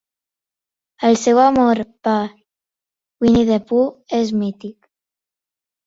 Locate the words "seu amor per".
1.23-2.15